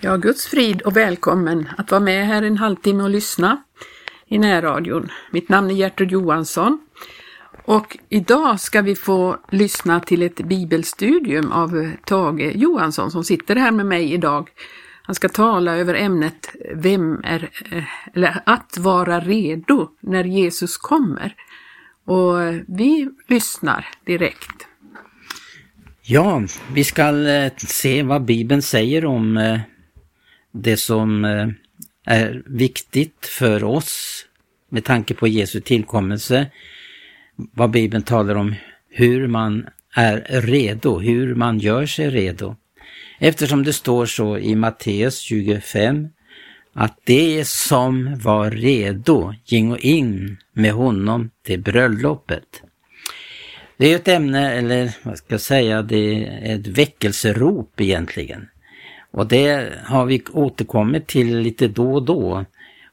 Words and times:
Ja, 0.00 0.16
Guds 0.16 0.46
frid 0.46 0.82
och 0.82 0.96
välkommen 0.96 1.68
att 1.76 1.90
vara 1.90 2.00
med 2.00 2.26
här 2.26 2.42
en 2.42 2.56
halvtimme 2.56 3.02
och 3.02 3.10
lyssna 3.10 3.62
i 4.26 4.38
närradion. 4.38 5.08
Mitt 5.30 5.48
namn 5.48 5.70
är 5.70 5.74
Gertrud 5.74 6.12
Johansson 6.12 6.78
och 7.64 7.98
idag 8.08 8.60
ska 8.60 8.82
vi 8.82 8.94
få 8.94 9.36
lyssna 9.50 10.00
till 10.00 10.22
ett 10.22 10.36
bibelstudium 10.36 11.52
av 11.52 11.90
Tage 12.04 12.52
Johansson 12.54 13.10
som 13.10 13.24
sitter 13.24 13.56
här 13.56 13.70
med 13.70 13.86
mig 13.86 14.12
idag. 14.12 14.48
Han 15.02 15.14
ska 15.14 15.28
tala 15.28 15.76
över 15.76 15.94
ämnet 15.94 16.54
Vem 16.74 17.20
är, 17.24 17.50
eller 18.14 18.42
att 18.46 18.78
vara 18.78 19.20
redo 19.20 19.88
när 20.00 20.24
Jesus 20.24 20.76
kommer. 20.76 21.34
Och 22.04 22.34
vi 22.66 23.10
lyssnar 23.28 23.88
direkt. 24.04 24.66
Ja, 26.02 26.42
vi 26.72 26.84
ska 26.84 27.28
eh, 27.28 27.52
se 27.56 28.02
vad 28.02 28.24
Bibeln 28.24 28.62
säger 28.62 29.04
om 29.04 29.36
eh, 29.36 29.60
det 30.62 30.76
som 30.76 31.24
eh, 31.24 31.48
är 32.06 32.42
viktigt 32.46 33.26
för 33.26 33.64
oss 33.64 34.24
med 34.68 34.84
tanke 34.84 35.14
på 35.14 35.28
Jesu 35.28 35.60
tillkommelse. 35.60 36.46
Vad 37.36 37.70
Bibeln 37.70 38.02
talar 38.02 38.34
om 38.34 38.54
hur 38.90 39.26
man 39.26 39.66
är 39.94 40.40
redo, 40.40 40.98
hur 40.98 41.34
man 41.34 41.58
gör 41.58 41.86
sig 41.86 42.10
redo. 42.10 42.56
Eftersom 43.18 43.64
det 43.64 43.72
står 43.72 44.06
så 44.06 44.38
i 44.38 44.54
Matteus 44.54 45.18
25 45.18 46.08
att 46.72 47.00
det 47.04 47.48
som 47.48 48.18
var 48.18 48.50
redo 48.50 49.34
gingo 49.44 49.76
in 49.76 50.36
med 50.52 50.72
honom 50.72 51.30
till 51.44 51.60
bröllopet. 51.60 52.62
Det 53.76 53.92
är 53.92 53.96
ett 53.96 54.08
ämne, 54.08 54.52
eller 54.52 54.92
vad 55.02 55.18
ska 55.18 55.26
jag 55.28 55.40
säga, 55.40 55.82
det 55.82 56.24
är 56.24 56.54
ett 56.54 56.66
väckelserop 56.66 57.80
egentligen. 57.80 58.48
Och 59.16 59.26
det 59.26 59.72
har 59.84 60.06
vi 60.06 60.22
återkommit 60.32 61.06
till 61.06 61.38
lite 61.38 61.68
då 61.68 61.94
och 61.94 62.02
då. 62.02 62.44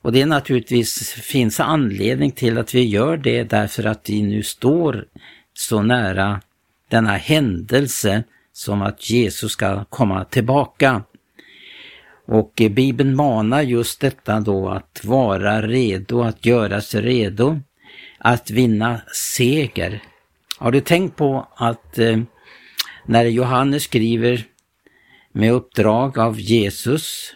Och 0.02 0.12
det 0.12 0.22
är 0.22 0.26
naturligtvis 0.26 1.14
finns 1.14 1.60
anledning 1.60 2.32
till 2.32 2.58
att 2.58 2.76
vi 2.76 2.84
gör 2.84 3.18
det 3.18 3.44
därför 3.44 3.84
att 3.86 4.10
vi 4.10 4.22
nu 4.22 4.44
står 4.44 5.06
så 5.54 5.82
nära 5.82 6.42
denna 6.90 7.18
händelse 7.18 8.24
som 8.54 8.82
att 8.82 9.10
Jesus 9.10 9.52
ska 9.52 9.86
komma 9.86 10.26
tillbaka. 10.26 11.04
Och 12.26 12.62
Bibeln 12.72 13.16
manar 13.16 13.62
just 13.62 14.02
detta 14.02 14.40
då 14.40 14.70
att 14.70 15.02
vara 15.04 15.62
redo, 15.62 16.22
att 16.22 16.46
göra 16.46 16.82
sig 16.82 17.02
redo, 17.02 17.60
att 18.18 18.52
vinna 18.52 19.02
seger. 19.36 20.02
Har 20.58 20.72
du 20.72 20.82
tänkt 20.82 21.16
på 21.16 21.48
att 21.56 22.00
eh, 22.00 22.20
när 23.06 23.26
Johannes 23.26 23.84
skriver 23.84 24.53
med 25.34 25.52
uppdrag 25.52 26.20
av 26.20 26.40
Jesus 26.40 27.34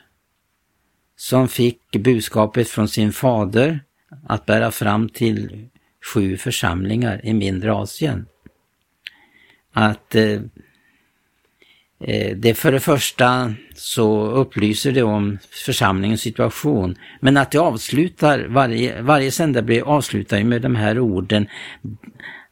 som 1.17 1.47
fick 1.47 1.91
budskapet 1.91 2.69
från 2.69 2.87
sin 2.87 3.13
fader 3.13 3.79
att 4.27 4.45
bära 4.45 4.71
fram 4.71 5.09
till 5.09 5.67
sju 6.13 6.37
församlingar 6.37 7.25
i 7.25 7.33
mindre 7.33 7.73
Asien. 7.73 8.25
Att 9.73 10.15
eh, 10.15 10.41
eh 11.99 12.37
det 12.37 12.53
för 12.53 12.71
det 12.71 12.79
första 12.79 13.53
så 13.75 14.27
upplyser 14.27 14.91
det 14.91 15.03
om 15.03 15.37
församlingens 15.65 16.21
situation, 16.21 16.95
men 17.19 17.37
att 17.37 17.51
det 17.51 17.57
avslutar, 17.57 18.45
varje, 18.47 19.01
varje 19.01 19.31
sändarbrev 19.31 19.83
avslutar 19.83 20.43
med 20.43 20.61
de 20.61 20.75
här 20.75 20.99
orden 20.99 21.47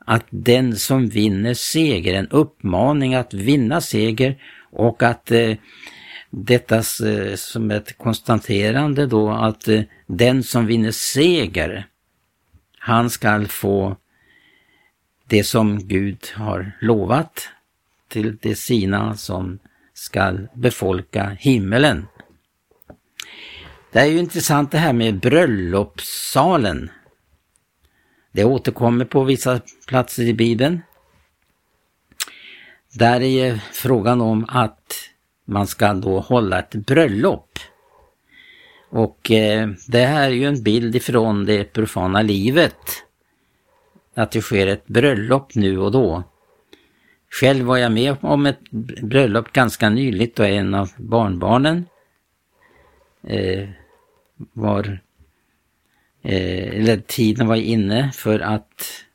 att 0.05 0.25
den 0.29 0.75
som 0.75 1.07
vinner 1.07 1.53
seger, 1.53 2.13
en 2.13 2.27
uppmaning 2.27 3.15
att 3.15 3.33
vinna 3.33 3.81
seger 3.81 4.37
och 4.75 5.03
att 5.03 5.31
eh, 5.31 5.57
detta 6.29 6.75
eh, 6.77 7.35
som 7.35 7.71
ett 7.71 7.97
konstaterande 7.97 9.05
då 9.05 9.29
att 9.29 9.67
eh, 9.67 9.81
den 10.07 10.43
som 10.43 10.65
vinner 10.65 10.91
seger, 10.91 11.87
han 12.79 13.09
skall 13.09 13.47
få 13.47 13.97
det 15.27 15.43
som 15.43 15.87
Gud 15.87 16.19
har 16.33 16.71
lovat 16.81 17.49
till 18.07 18.37
de 18.41 18.55
sina 18.55 19.17
som 19.17 19.59
skall 19.93 20.47
befolka 20.53 21.37
himmelen. 21.39 22.07
Det 23.91 23.99
är 23.99 24.05
ju 24.05 24.19
intressant 24.19 24.71
det 24.71 24.77
här 24.77 24.93
med 24.93 25.19
bröllopssalen. 25.19 26.89
Det 28.31 28.43
återkommer 28.43 29.05
på 29.05 29.23
vissa 29.23 29.61
platser 29.87 30.23
i 30.23 30.33
Bibeln. 30.33 30.81
Där 32.97 33.21
är 33.21 33.55
frågan 33.73 34.21
om 34.21 34.45
att 34.47 34.93
man 35.45 35.67
ska 35.67 35.93
då 35.93 36.19
hålla 36.19 36.59
ett 36.59 36.75
bröllop. 36.75 37.59
Och 38.89 39.31
eh, 39.31 39.69
det 39.87 40.05
här 40.05 40.29
är 40.29 40.33
ju 40.33 40.45
en 40.45 40.63
bild 40.63 40.95
ifrån 40.95 41.45
det 41.45 41.63
profana 41.63 42.21
livet. 42.21 42.77
Att 44.13 44.31
det 44.31 44.41
sker 44.41 44.67
ett 44.67 44.87
bröllop 44.87 45.55
nu 45.55 45.79
och 45.79 45.91
då. 45.91 46.23
Själv 47.29 47.65
var 47.65 47.77
jag 47.77 47.91
med 47.91 48.15
om 48.21 48.45
ett 48.45 48.71
bröllop 49.01 49.51
ganska 49.51 49.89
nyligt 49.89 50.39
och 50.39 50.47
en 50.47 50.73
av 50.73 50.91
barnbarnen 50.97 51.85
eh, 53.23 53.69
var, 54.53 54.99
eh, 56.21 56.79
eller 56.79 56.97
tiden 56.97 57.47
var 57.47 57.55
inne 57.55 58.11
för 58.11 58.39
att 58.39 59.05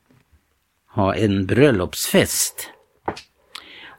ha 0.87 1.15
en 1.15 1.47
bröllopsfest. 1.47 2.71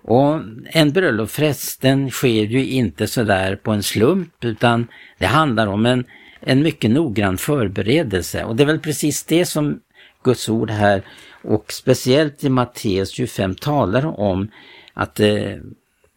Och 0.04 0.40
en 0.66 0.92
bröllopsfest 0.92 1.82
den 1.82 2.10
sker 2.10 2.44
ju 2.44 2.66
inte 2.66 3.08
sådär 3.08 3.56
på 3.56 3.72
en 3.72 3.84
slump 3.84 4.46
utan 4.46 4.88
det 5.18 5.26
handlar 5.26 5.68
om 5.68 5.86
en, 5.86 6.06
en 6.40 6.64
mycket 6.64 6.92
noggrann 6.92 7.38
förberedelse 7.38 8.44
och 8.44 8.56
det 8.56 8.64
är 8.64 8.68
väl 8.68 8.80
precis 8.80 9.24
det 9.24 9.46
som 9.46 9.80
Guds 10.24 10.50
ord 10.50 10.70
här 10.70 11.04
och 11.44 11.72
speciellt 11.72 12.44
i 12.44 12.50
Matteus 12.50 13.12
25 13.12 13.56
talar 13.56 14.20
om 14.20 14.48
att 14.94 15.20
eh, 15.20 15.56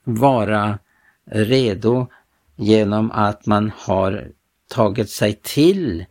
vara 0.04 0.78
redo 1.24 2.06
genom 2.56 3.10
att 3.10 3.46
man 3.46 3.72
har 3.76 4.28
tagit 4.68 5.10
sig 5.10 5.40
till 5.42 6.04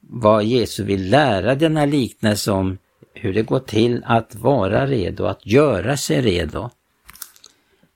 vad 0.00 0.44
Jesus 0.44 0.86
vill 0.86 1.10
lära 1.10 1.54
denna 1.54 1.84
liknelse 1.84 2.52
om 2.52 2.78
hur 3.14 3.34
det 3.34 3.42
går 3.42 3.60
till 3.60 4.04
att 4.06 4.34
vara 4.34 4.86
redo, 4.86 5.24
att 5.24 5.46
göra 5.46 5.96
sig 5.96 6.20
redo. 6.20 6.70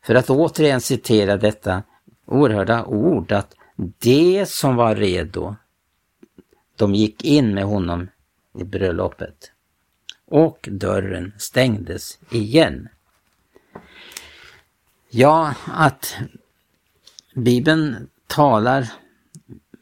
För 0.07 0.15
att 0.15 0.31
återigen 0.31 0.81
citera 0.81 1.37
detta 1.37 1.83
oerhörda 2.27 2.85
ord 2.85 3.33
att 3.33 3.55
det 3.99 4.49
som 4.49 4.77
var 4.77 4.95
redo, 4.95 5.57
de 6.77 6.95
gick 6.95 7.25
in 7.25 7.55
med 7.55 7.65
honom 7.65 8.09
i 8.59 8.65
bröllopet. 8.65 9.51
Och 10.27 10.69
dörren 10.73 11.33
stängdes 11.39 12.19
igen. 12.31 12.89
Ja, 15.11 15.55
att 15.67 16.17
Bibeln 17.35 18.09
talar 18.27 18.93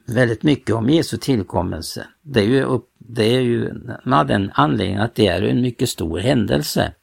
väldigt 0.06 0.42
mycket 0.42 0.74
om 0.74 0.90
Jesu 0.90 1.16
tillkommelse. 1.16 2.06
Det 2.22 2.40
är 2.40 2.44
ju, 2.44 2.62
upp, 2.62 2.90
det 2.98 3.24
är 3.24 3.40
ju 3.40 3.74
med 4.04 4.26
den 4.26 4.50
anledningen 4.54 5.00
att 5.00 5.14
det 5.14 5.26
är 5.26 5.42
en 5.42 5.62
mycket 5.62 5.88
stor 5.88 6.18
händelse. 6.18 6.94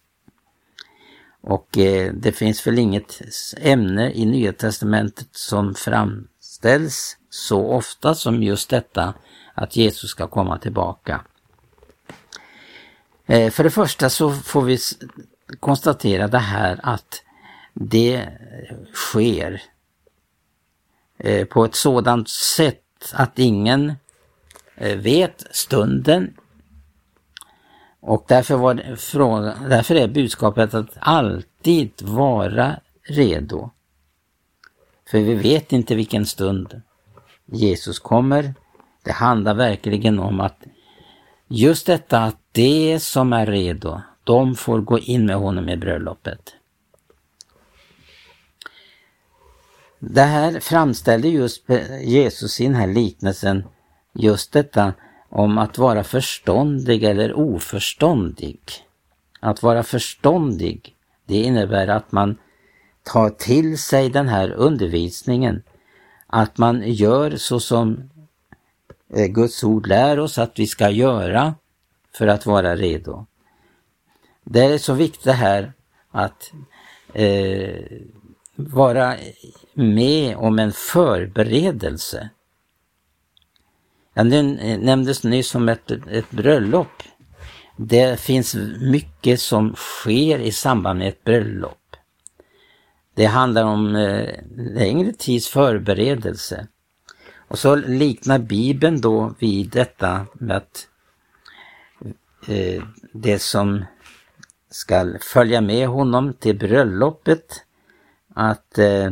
Och 1.41 1.77
eh, 1.77 2.13
det 2.13 2.31
finns 2.31 2.67
väl 2.67 2.79
inget 2.79 3.21
ämne 3.57 4.11
i 4.11 4.25
Nya 4.25 4.53
Testamentet 4.53 5.27
som 5.31 5.75
framställs 5.75 7.17
så 7.29 7.67
ofta 7.67 8.15
som 8.15 8.43
just 8.43 8.69
detta 8.69 9.13
att 9.53 9.75
Jesus 9.75 10.09
ska 10.09 10.27
komma 10.27 10.57
tillbaka. 10.57 11.21
Eh, 13.25 13.51
för 13.51 13.63
det 13.63 13.69
första 13.69 14.09
så 14.09 14.31
får 14.31 14.61
vi 14.61 14.77
konstatera 15.59 16.27
det 16.27 16.37
här 16.37 16.79
att 16.83 17.23
det 17.73 18.29
sker 18.93 19.61
eh, 21.17 21.45
på 21.45 21.65
ett 21.65 21.75
sådant 21.75 22.29
sätt 22.29 23.13
att 23.13 23.39
ingen 23.39 23.93
eh, 24.75 24.97
vet 24.97 25.45
stunden, 25.51 26.33
och 28.01 28.25
därför, 28.27 28.55
var 28.55 28.95
frågan, 28.95 29.69
därför 29.69 29.95
är 29.95 30.07
budskapet 30.07 30.73
att 30.73 30.97
alltid 30.99 31.91
vara 32.01 32.79
redo. 33.03 33.69
För 35.11 35.19
vi 35.19 35.35
vet 35.35 35.73
inte 35.73 35.95
vilken 35.95 36.25
stund 36.25 36.81
Jesus 37.45 37.99
kommer. 37.99 38.53
Det 39.03 39.11
handlar 39.11 39.53
verkligen 39.53 40.19
om 40.19 40.39
att 40.39 40.63
just 41.47 41.85
detta 41.85 42.19
att 42.19 42.37
det 42.51 42.99
som 42.99 43.33
är 43.33 43.45
redo, 43.45 44.01
de 44.23 44.55
får 44.55 44.81
gå 44.81 44.99
in 44.99 45.25
med 45.25 45.35
honom 45.35 45.69
i 45.69 45.77
bröllopet. 45.77 46.55
Det 49.99 50.21
här 50.21 50.59
framställde 50.59 51.27
just 51.27 51.69
Jesus 52.01 52.61
i 52.61 52.63
den 52.63 52.75
här 52.75 52.87
liknelsen, 52.87 53.63
just 54.13 54.53
detta 54.53 54.93
om 55.29 55.57
att 55.57 55.77
vara 55.77 56.03
förståndig 56.03 57.03
eller 57.03 57.33
oförståndig. 57.33 58.59
Att 59.39 59.63
vara 59.63 59.83
förståndig, 59.83 60.95
det 61.25 61.37
innebär 61.37 61.87
att 61.87 62.11
man 62.11 62.37
tar 63.03 63.29
till 63.29 63.77
sig 63.77 64.09
den 64.09 64.27
här 64.27 64.51
undervisningen. 64.51 65.63
att 66.31 66.57
man 66.57 66.83
gör 66.85 67.37
så 67.37 67.59
som 67.59 68.09
eh, 69.13 69.25
Guds 69.25 69.63
ord 69.63 69.87
lär 69.87 70.19
oss 70.19 70.37
att 70.37 70.59
vi 70.59 70.67
ska 70.67 70.89
göra 70.89 71.55
för 72.17 72.27
att 72.27 72.45
vara 72.45 72.75
redo. 72.75 73.25
Det 74.43 74.59
är 74.59 74.77
så 74.77 74.93
viktigt 74.93 75.23
det 75.23 75.33
här 75.33 75.73
att 76.11 76.51
eh, 77.13 77.83
vara 78.55 79.15
med 79.73 80.37
om 80.37 80.59
en 80.59 80.71
förberedelse. 80.71 82.29
Ja, 84.19 84.23
det 84.23 84.37
eh, 84.37 84.79
nämndes 84.79 85.23
nyss 85.23 85.55
om 85.55 85.69
ett, 85.69 85.91
ett 85.91 86.31
bröllop. 86.31 87.03
Det 87.75 88.19
finns 88.19 88.55
mycket 88.79 89.39
som 89.39 89.75
sker 89.75 90.39
i 90.39 90.51
samband 90.51 90.99
med 90.99 91.07
ett 91.07 91.23
bröllop. 91.23 91.95
Det 93.15 93.25
handlar 93.25 93.63
om 93.63 93.95
eh, 93.95 94.29
längre 94.55 95.13
tids 95.13 95.47
förberedelse. 95.47 96.67
Och 97.47 97.59
så 97.59 97.75
liknar 97.75 98.39
Bibeln 98.39 99.01
då 99.01 99.35
vid 99.39 99.69
detta 99.69 100.25
med 100.33 100.57
att 100.57 100.87
eh, 102.47 102.83
det 103.13 103.39
som 103.39 103.85
ska 104.69 105.13
följa 105.21 105.61
med 105.61 105.87
honom 105.87 106.33
till 106.33 106.57
bröllopet, 106.57 107.65
att 108.33 108.77
eh, 108.77 109.11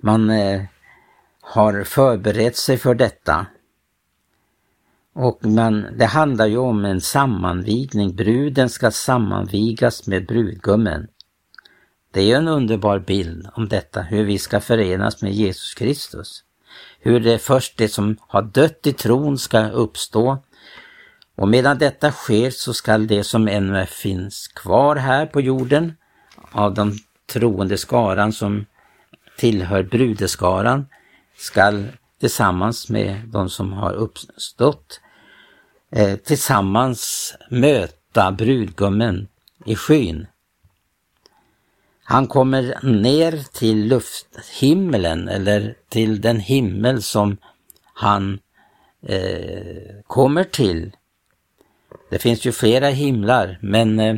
man 0.00 0.30
eh, 0.30 0.62
har 1.44 1.84
förberett 1.84 2.56
sig 2.56 2.78
för 2.78 2.94
detta. 2.94 3.46
Och 5.14 5.38
men 5.40 5.86
det 5.98 6.06
handlar 6.06 6.46
ju 6.46 6.58
om 6.58 6.84
en 6.84 7.00
sammanvigning. 7.00 8.16
Bruden 8.16 8.68
ska 8.68 8.90
sammanvigas 8.90 10.06
med 10.06 10.26
brudgummen. 10.26 11.08
Det 12.10 12.20
är 12.20 12.24
ju 12.24 12.34
en 12.34 12.48
underbar 12.48 12.98
bild 12.98 13.48
om 13.54 13.68
detta, 13.68 14.02
hur 14.02 14.24
vi 14.24 14.38
ska 14.38 14.60
förenas 14.60 15.22
med 15.22 15.32
Jesus 15.32 15.74
Kristus. 15.74 16.44
Hur 16.98 17.20
det 17.20 17.38
först 17.38 17.78
det 17.78 17.88
som 17.88 18.16
har 18.20 18.42
dött 18.42 18.86
i 18.86 18.92
tron 18.92 19.38
ska 19.38 19.68
uppstå. 19.68 20.38
Och 21.36 21.48
medan 21.48 21.78
detta 21.78 22.12
sker 22.12 22.50
så 22.50 22.74
skall 22.74 23.06
det 23.06 23.24
som 23.24 23.48
ännu 23.48 23.86
finns 23.86 24.48
kvar 24.48 24.96
här 24.96 25.26
på 25.26 25.40
jorden 25.40 25.92
av 26.50 26.74
den 26.74 26.92
troende 27.32 27.78
skaran 27.78 28.32
som 28.32 28.66
tillhör 29.36 29.82
brudeskaran 29.82 30.86
skall 31.36 31.88
tillsammans 32.20 32.88
med 32.88 33.20
de 33.26 33.50
som 33.50 33.72
har 33.72 33.92
uppstått 33.92 35.00
eh, 35.90 36.16
tillsammans 36.16 37.34
möta 37.50 38.32
brudgummen 38.32 39.28
i 39.64 39.76
skyn. 39.76 40.26
Han 42.04 42.26
kommer 42.26 42.78
ner 42.82 43.44
till 43.52 43.88
lufthimlen 43.88 45.28
eller 45.28 45.74
till 45.88 46.20
den 46.20 46.40
himmel 46.40 47.02
som 47.02 47.36
han 47.94 48.38
eh, 49.06 50.02
kommer 50.06 50.44
till. 50.44 50.96
Det 52.10 52.18
finns 52.18 52.44
ju 52.44 52.52
flera 52.52 52.88
himlar 52.88 53.58
men 53.62 54.00
eh, 54.00 54.16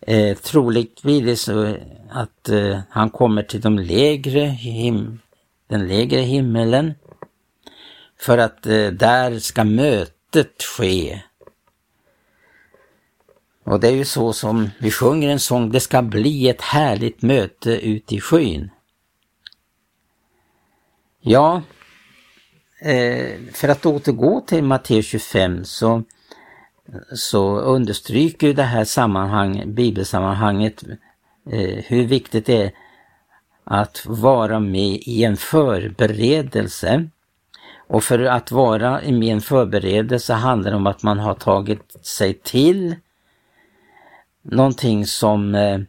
eh, 0.00 0.36
troligtvis 0.36 1.48
att 2.10 2.48
eh, 2.48 2.78
han 2.90 3.10
kommer 3.10 3.42
till 3.42 3.60
de 3.60 3.78
lägre 3.78 4.40
him 4.40 5.20
den 5.72 5.88
lägre 5.88 6.20
himmelen 6.20 6.94
för 8.18 8.38
att 8.38 8.66
eh, 8.66 8.86
där 8.86 9.38
ska 9.38 9.64
mötet 9.64 10.62
ske. 10.62 11.20
Och 13.64 13.80
det 13.80 13.88
är 13.88 13.92
ju 13.92 14.04
så 14.04 14.32
som 14.32 14.70
vi 14.80 14.90
sjunger 14.90 15.28
en 15.28 15.40
sång, 15.40 15.70
det 15.70 15.80
ska 15.80 16.02
bli 16.02 16.48
ett 16.48 16.60
härligt 16.60 17.22
möte 17.22 17.70
ut 17.70 18.12
i 18.12 18.20
skyn. 18.20 18.70
Ja, 21.20 21.62
eh, 22.80 23.38
för 23.52 23.68
att 23.68 23.86
återgå 23.86 24.40
till 24.40 24.64
Matteus 24.64 25.06
25 25.06 25.64
så 25.64 26.02
så 27.14 27.58
understryker 27.58 28.46
ju 28.46 28.52
det 28.52 28.62
här 28.62 28.84
sammanhang, 28.84 29.74
bibelsammanhanget 29.74 30.82
eh, 31.50 31.84
hur 31.86 32.04
viktigt 32.04 32.46
det 32.46 32.62
är 32.62 32.72
att 33.64 34.02
vara 34.06 34.60
med 34.60 35.00
i 35.02 35.24
en 35.24 35.36
förberedelse. 35.36 37.08
Och 37.88 38.04
för 38.04 38.18
att 38.18 38.50
vara 38.50 39.00
med 39.04 39.24
i 39.24 39.30
en 39.30 39.40
förberedelse 39.40 40.32
handlar 40.32 40.70
det 40.70 40.76
om 40.76 40.86
att 40.86 41.02
man 41.02 41.18
har 41.18 41.34
tagit 41.34 41.96
sig 42.06 42.34
till 42.34 42.96
någonting 44.42 45.06
som 45.06 45.54
eh, 45.54 45.80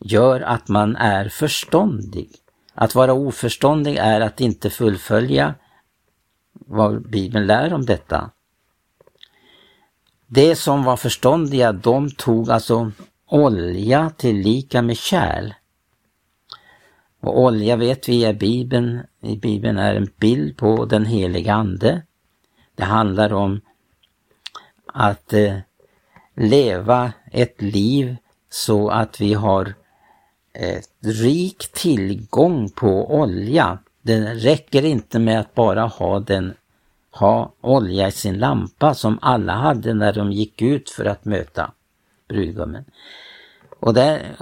gör 0.00 0.40
att 0.40 0.68
man 0.68 0.96
är 0.96 1.28
förståndig. 1.28 2.30
Att 2.74 2.94
vara 2.94 3.12
oförståndig 3.12 3.96
är 3.96 4.20
att 4.20 4.40
inte 4.40 4.70
fullfölja 4.70 5.54
vad 6.52 7.08
Bibeln 7.10 7.46
lär 7.46 7.72
om 7.72 7.86
detta. 7.86 8.30
De 10.26 10.56
som 10.56 10.84
var 10.84 10.96
förståndiga, 10.96 11.72
de 11.72 12.10
tog 12.10 12.50
alltså 12.50 12.92
olja 13.26 14.10
till 14.16 14.36
lika 14.36 14.82
med 14.82 14.96
kärl. 14.96 15.52
Och 17.22 17.40
olja 17.40 17.76
vet 17.76 18.08
vi 18.08 18.24
är 18.24 18.32
Bibeln, 18.32 19.00
i 19.20 19.36
Bibeln 19.36 19.78
är 19.78 19.94
en 19.94 20.10
bild 20.16 20.56
på 20.56 20.84
den 20.84 21.06
heliga 21.06 21.54
Ande. 21.54 22.02
Det 22.74 22.84
handlar 22.84 23.32
om 23.32 23.60
att 24.86 25.32
eh, 25.32 25.56
leva 26.34 27.12
ett 27.32 27.62
liv 27.62 28.16
så 28.50 28.88
att 28.88 29.20
vi 29.20 29.34
har 29.34 29.74
eh, 30.52 30.82
rik 31.00 31.72
tillgång 31.72 32.70
på 32.70 33.14
olja. 33.14 33.78
Det 34.02 34.34
räcker 34.34 34.84
inte 34.84 35.18
med 35.18 35.40
att 35.40 35.54
bara 35.54 35.82
ha 35.82 36.20
den 36.20 36.54
ha 37.10 37.52
olja 37.60 38.08
i 38.08 38.12
sin 38.12 38.38
lampa 38.38 38.94
som 38.94 39.18
alla 39.22 39.52
hade 39.52 39.94
när 39.94 40.12
de 40.12 40.32
gick 40.32 40.62
ut 40.62 40.90
för 40.90 41.04
att 41.04 41.24
möta 41.24 41.72
brudgummen. 42.28 42.84
Och 43.80 43.94
där, 43.94 44.36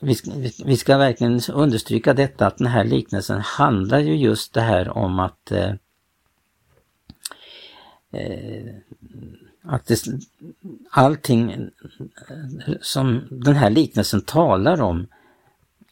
vi, 0.00 0.14
ska, 0.14 0.30
vi 0.64 0.76
ska 0.76 0.96
verkligen 0.96 1.40
understryka 1.52 2.14
detta 2.14 2.46
att 2.46 2.58
den 2.58 2.66
här 2.66 2.84
liknelsen 2.84 3.40
handlar 3.40 3.98
ju 3.98 4.16
just 4.16 4.54
det 4.54 4.60
här 4.60 4.88
om 4.88 5.18
att 5.18 5.52
eh, 5.52 5.74
eh 8.12 8.74
att 9.62 9.86
det, 9.86 10.04
allting 10.90 11.70
som 12.80 13.28
den 13.30 13.54
här 13.54 13.70
liknelsen 13.70 14.20
talar 14.20 14.80
om 14.80 15.06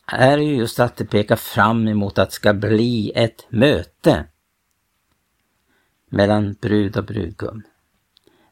är 0.07 0.39
ju 0.39 0.57
just 0.57 0.81
att 0.81 0.97
det 0.97 1.05
pekar 1.05 1.37
fram 1.37 1.89
emot 1.89 2.19
att 2.19 2.29
det 2.29 2.35
ska 2.35 2.55
bli 2.55 3.13
ett 3.15 3.47
möte 3.49 4.25
mellan 6.09 6.57
brud 6.61 6.97
och 6.97 7.05
brudgum. 7.05 7.63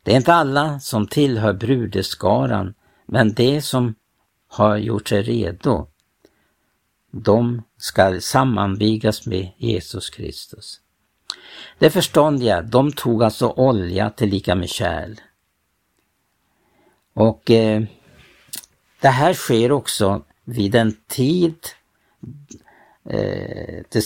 Det 0.03 0.13
är 0.13 0.17
inte 0.17 0.35
alla 0.35 0.81
som 0.81 1.07
tillhör 1.07 1.53
brudeskaran, 1.53 2.75
men 3.07 3.35
det 3.35 3.63
som 3.63 3.95
har 4.55 4.77
gjort 4.77 5.09
sig 5.09 5.23
redo, 5.23 5.87
de 7.11 7.63
ska 7.77 8.21
sammanvigas 8.21 9.27
med 9.27 9.53
Jesus 9.57 10.11
Kristus. 10.11 10.81
Det 11.79 11.91
förståndiga, 11.91 12.63
de 12.63 12.93
tog 12.93 13.23
alltså 13.23 13.49
olja 13.49 14.11
till 14.11 14.29
lika 14.29 14.55
med 14.55 14.69
kärl. 14.69 15.15
Och 17.15 17.51
eh, 17.51 17.83
det 19.01 19.09
här 19.09 19.35
sker 19.35 19.73
också 19.73 20.25
vid 20.45 20.75
en 20.75 20.97
tid 21.07 21.57
Eh, 23.11 23.83
det, 23.89 24.05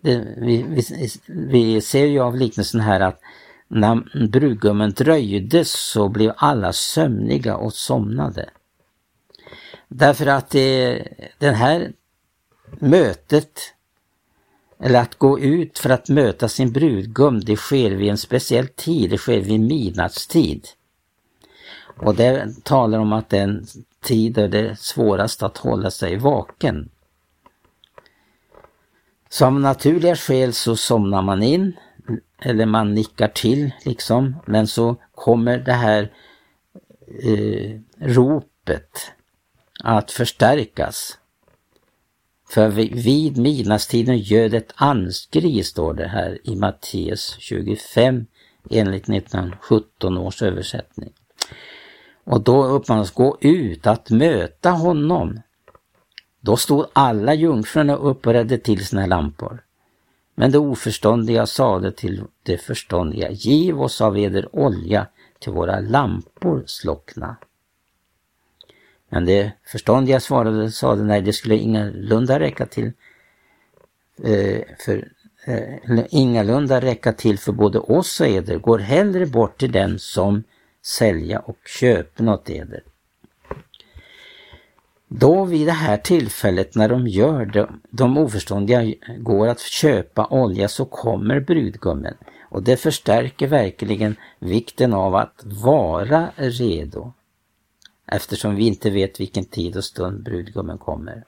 det, 0.00 0.34
vi, 0.36 0.62
vi, 0.62 0.82
vi, 1.26 1.80
ser 1.80 2.06
ju 2.06 2.20
av 2.20 2.36
liknelsen 2.36 2.80
här 2.80 3.00
att 3.00 3.20
när 3.68 4.26
brudgummen 4.28 4.90
dröjde 4.90 5.64
så 5.64 6.08
blev 6.08 6.32
alla 6.36 6.72
sömniga 6.72 7.56
och 7.56 7.72
somnade. 7.72 8.50
Därför 9.92 10.26
att 10.26 10.50
det, 10.50 11.02
den 11.38 11.54
här 11.54 11.92
mötet, 12.78 13.74
eller 14.80 15.00
att 15.00 15.14
gå 15.14 15.40
ut 15.40 15.78
för 15.78 15.90
att 15.90 16.08
möta 16.08 16.48
sin 16.48 16.72
brudgum, 16.72 17.40
det 17.40 17.56
sker 17.56 17.90
vid 17.90 18.10
en 18.10 18.18
speciell 18.18 18.68
tid, 18.68 19.10
det 19.10 19.18
sker 19.18 19.40
vid 19.40 19.60
midnattstid. 19.60 20.68
Och 21.96 22.14
det 22.14 22.64
talar 22.64 22.98
om 22.98 23.12
att 23.12 23.28
den 23.28 23.66
tid 24.00 24.38
är 24.38 24.48
det 24.48 24.68
är 24.68 24.74
svårast 24.74 25.42
att 25.42 25.58
hålla 25.58 25.90
sig 25.90 26.16
vaken. 26.16 26.88
Så 29.28 29.46
av 29.46 29.52
naturliga 29.52 30.16
skäl 30.16 30.52
så 30.52 30.76
somnar 30.76 31.22
man 31.22 31.42
in 31.42 31.76
eller 32.38 32.66
man 32.66 32.94
nickar 32.94 33.28
till 33.28 33.70
liksom. 33.84 34.36
Men 34.46 34.66
så 34.66 34.96
kommer 35.14 35.58
det 35.58 35.72
här 35.72 36.12
eh, 37.22 37.80
ropet 37.98 39.12
att 39.84 40.10
förstärkas. 40.10 41.18
För 42.50 42.68
vid 42.94 43.38
midnattstiden 43.38 44.18
göd 44.18 44.54
ett 44.54 44.72
anskri, 44.74 45.62
står 45.62 45.94
det 45.94 46.08
här 46.08 46.38
i 46.44 46.56
Matteus 46.56 47.36
25 47.38 48.26
enligt 48.70 49.08
1917 49.08 50.18
års 50.18 50.42
översättning. 50.42 51.12
Och 52.24 52.42
då 52.42 52.64
uppmanas 52.64 53.10
gå 53.10 53.38
ut 53.40 53.86
att 53.86 54.10
möta 54.10 54.70
honom 54.70 55.40
Då 56.40 56.56
stod 56.56 56.86
alla 56.92 57.34
jungfrurna 57.34 57.96
upp 57.96 58.26
och 58.26 58.32
räddade 58.32 58.58
till 58.58 58.86
sina 58.86 59.06
lampor. 59.06 59.64
Men 60.34 60.50
det 60.50 60.58
oförståndiga 60.58 61.46
sade 61.46 61.92
till 61.92 62.24
det 62.42 62.58
förståndiga, 62.58 63.30
giv 63.30 63.80
oss 63.82 64.00
av 64.00 64.18
eder 64.18 64.56
olja 64.56 65.06
till 65.38 65.52
våra 65.52 65.80
lampor 65.80 66.64
slockna. 66.66 67.36
Men 69.10 69.24
det 69.24 69.52
förståndiga 69.66 70.20
svarade 70.20 70.70
sade 70.70 71.04
nej, 71.04 71.22
det 71.22 71.32
skulle 71.32 71.56
ingalunda 71.56 72.40
räcka 72.40 72.66
till 72.66 72.92
eh, 74.24 74.62
för 74.86 75.08
eh, 75.44 76.04
ingalunda 76.10 76.80
räcka 76.80 77.12
till 77.12 77.38
för 77.38 77.52
både 77.52 77.78
oss 77.78 78.20
och 78.20 78.26
eder. 78.26 78.58
Går 78.58 78.78
hellre 78.78 79.26
bort 79.26 79.58
till 79.58 79.72
den 79.72 79.98
som 79.98 80.42
sälja 80.82 81.38
och 81.38 81.58
köpa 81.66 82.22
något 82.22 82.50
eder. 82.50 82.82
Då 85.08 85.44
vid 85.44 85.66
det 85.66 85.72
här 85.72 85.96
tillfället 85.96 86.74
när 86.74 86.88
de 86.88 87.08
gör 87.08 87.44
det, 87.44 87.68
de 87.90 88.18
oförståndiga 88.18 88.94
går 89.18 89.48
att 89.48 89.60
köpa 89.60 90.26
olja 90.26 90.68
så 90.68 90.84
kommer 90.84 91.40
brudgummen 91.40 92.14
och 92.50 92.62
det 92.62 92.76
förstärker 92.76 93.46
verkligen 93.46 94.16
vikten 94.38 94.92
av 94.92 95.14
att 95.14 95.42
vara 95.44 96.30
redo 96.36 97.12
eftersom 98.10 98.54
vi 98.54 98.66
inte 98.66 98.90
vet 98.90 99.20
vilken 99.20 99.44
tid 99.44 99.76
och 99.76 99.84
stund 99.84 100.22
brudgummen 100.22 100.78
kommer. 100.78 101.24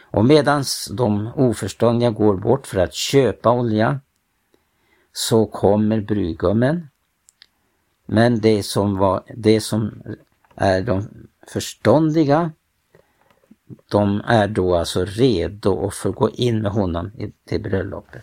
Och 0.00 0.24
medans 0.24 0.88
de 0.92 1.30
oförståndiga 1.36 2.10
går 2.10 2.36
bort 2.36 2.66
för 2.66 2.78
att 2.78 2.94
köpa 2.94 3.50
olja 3.52 4.00
så 5.12 5.46
kommer 5.46 6.00
brudgummen. 6.00 6.88
Men 8.06 8.40
det 8.40 8.62
som, 8.62 8.96
var, 8.96 9.22
det 9.36 9.60
som 9.60 10.02
är 10.54 10.82
de 10.82 11.08
förståndiga, 11.46 12.52
de 13.88 14.22
är 14.26 14.48
då 14.48 14.76
alltså 14.76 15.04
redo 15.04 15.86
att 15.86 15.94
få 15.94 16.12
gå 16.12 16.30
in 16.30 16.62
med 16.62 16.72
honom 16.72 17.10
till 17.44 17.62
bröllopet. 17.62 18.22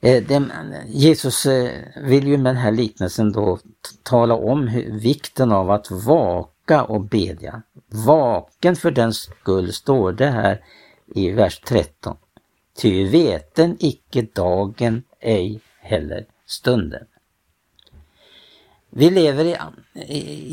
Eh, 0.00 0.22
Jesus 0.86 1.46
eh, 1.46 1.70
vill 1.96 2.26
ju 2.26 2.36
med 2.36 2.54
den 2.54 2.62
här 2.62 2.72
liknelsen 2.72 3.32
då 3.32 3.58
tala 4.02 4.34
om 4.34 4.66
vikten 5.02 5.52
av 5.52 5.70
att 5.70 5.90
vaka 5.90 6.84
och 6.84 7.00
bedja. 7.00 7.62
Vaken 7.86 8.76
för 8.76 8.90
den 8.90 9.14
skull 9.14 9.72
står 9.72 10.12
det 10.12 10.26
här 10.26 10.64
i 11.14 11.30
vers 11.30 11.60
13. 11.60 12.16
Ty 12.76 13.08
veten 13.08 13.76
icke 13.80 14.22
dagen, 14.22 15.02
ej 15.20 15.60
heller 15.80 16.26
stunden. 16.46 17.06
Vi 18.90 19.10
lever 19.10 19.44
i, 19.44 19.56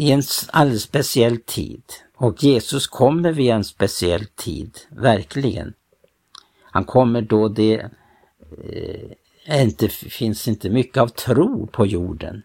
i 0.06 0.12
en 0.12 0.22
alldeles 0.52 0.84
speciell 0.84 1.38
tid 1.38 1.84
och 2.16 2.44
Jesus 2.44 2.88
kommer 2.88 3.32
vid 3.32 3.52
en 3.52 3.64
speciell 3.64 4.26
tid, 4.26 4.78
verkligen. 4.90 5.74
Han 6.62 6.86
kommer 6.86 7.22
då 7.22 7.48
det 7.48 7.80
eh, 8.64 9.12
inte, 9.50 9.90
finns 9.90 10.48
inte 10.48 10.70
mycket 10.70 10.98
av 10.98 11.08
tro 11.08 11.68
på 11.68 11.86
jorden. 11.86 12.44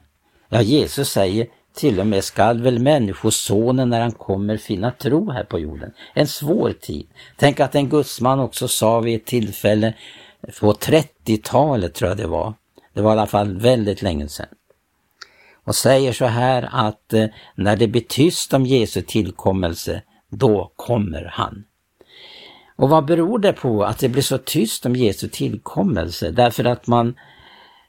Ja, 0.48 0.62
Jesus 0.62 1.08
säger 1.08 1.46
till 1.74 2.00
och 2.00 2.06
med 2.06 2.24
skall 2.24 2.62
väl 2.62 2.78
människosonen 2.78 3.88
när 3.88 4.00
han 4.00 4.12
kommer 4.12 4.56
finna 4.56 4.90
tro 4.90 5.30
här 5.30 5.44
på 5.44 5.58
jorden. 5.58 5.92
En 6.14 6.26
svår 6.26 6.72
tid. 6.72 7.06
Tänk 7.36 7.60
att 7.60 7.74
en 7.74 7.88
gudsman 7.88 8.40
också 8.40 8.68
sa 8.68 9.00
vid 9.00 9.16
ett 9.16 9.26
tillfälle 9.26 9.94
på 10.60 10.72
30-talet 10.72 11.94
tror 11.94 12.08
jag 12.08 12.18
det 12.18 12.26
var. 12.26 12.54
Det 12.94 13.00
var 13.00 13.10
i 13.10 13.18
alla 13.18 13.26
fall 13.26 13.58
väldigt 13.58 14.02
länge 14.02 14.28
sedan 14.28 14.48
och 15.64 15.74
säger 15.74 16.12
så 16.12 16.24
här 16.24 16.68
att 16.72 17.12
eh, 17.12 17.26
när 17.54 17.76
det 17.76 17.88
blir 17.88 18.02
tyst 18.08 18.54
om 18.54 18.66
Jesu 18.66 19.02
tillkommelse, 19.02 20.02
då 20.30 20.72
kommer 20.76 21.24
han. 21.32 21.64
Och 22.82 22.88
vad 22.88 23.04
beror 23.04 23.38
det 23.38 23.52
på 23.52 23.84
att 23.84 23.98
det 23.98 24.08
blir 24.08 24.22
så 24.22 24.38
tyst 24.38 24.86
om 24.86 24.96
Jesu 24.96 25.28
tillkommelse? 25.28 26.30
Därför 26.30 26.64
att 26.64 26.86
man 26.86 27.14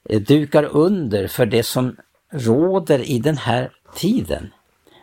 eh, 0.10 0.22
dukar 0.22 0.64
under 0.64 1.28
för 1.28 1.46
det 1.46 1.64
som 1.64 1.96
råder 2.32 3.00
i 3.00 3.20
den 3.20 3.38
här 3.38 3.72
tiden. 3.96 4.52